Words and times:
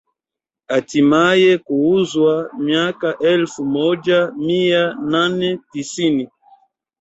Hatimaye 0.69 1.57
kuuzwa 1.57 2.49
mwaka 2.53 3.17
elfu 3.19 3.65
moja 3.65 4.31
mia 4.37 4.93
nane 4.93 5.59
tisini 5.71 6.29